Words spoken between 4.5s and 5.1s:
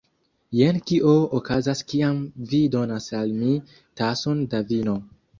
da vino